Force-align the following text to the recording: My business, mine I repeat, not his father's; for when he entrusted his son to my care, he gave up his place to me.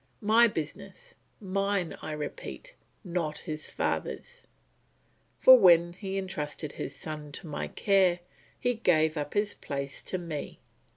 My 0.23 0.47
business, 0.47 1.13
mine 1.39 1.95
I 2.01 2.13
repeat, 2.13 2.75
not 3.03 3.37
his 3.37 3.69
father's; 3.69 4.47
for 5.37 5.59
when 5.59 5.93
he 5.93 6.17
entrusted 6.17 6.71
his 6.71 6.95
son 6.95 7.31
to 7.33 7.45
my 7.45 7.67
care, 7.67 8.19
he 8.59 8.73
gave 8.73 9.15
up 9.15 9.35
his 9.35 9.53
place 9.53 10.01
to 10.05 10.17
me. 10.17 10.59